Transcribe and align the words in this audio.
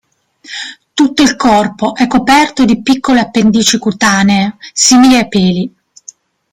Tutto 0.95 1.21
il 1.21 1.35
corpo 1.35 1.93
è 1.93 2.07
coperto 2.07 2.65
di 2.65 2.81
piccole 2.81 3.19
appendici 3.19 3.77
cutanee 3.77 4.57
simili 4.73 5.15
a 5.17 5.27
peli. 5.27 5.75